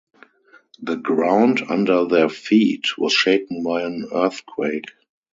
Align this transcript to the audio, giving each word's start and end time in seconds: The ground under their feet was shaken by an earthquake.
The 0.81 0.95
ground 0.95 1.61
under 1.69 2.05
their 2.07 2.27
feet 2.27 2.97
was 2.97 3.13
shaken 3.13 3.61
by 3.61 3.83
an 3.83 4.07
earthquake. 4.11 4.87